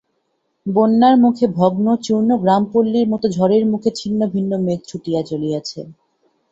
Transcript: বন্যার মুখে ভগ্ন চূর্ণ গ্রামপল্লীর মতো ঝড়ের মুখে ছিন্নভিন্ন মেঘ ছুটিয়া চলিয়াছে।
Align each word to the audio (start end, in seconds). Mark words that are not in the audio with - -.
বন্যার 0.65 1.15
মুখে 1.17 1.45
ভগ্ন 1.57 1.85
চূর্ণ 2.05 2.29
গ্রামপল্লীর 2.43 3.07
মতো 3.09 3.25
ঝড়ের 3.29 3.63
মুখে 3.71 3.89
ছিন্নভিন্ন 3.99 4.51
মেঘ 4.65 4.79
ছুটিয়া 4.89 5.21
চলিয়াছে। 5.29 5.79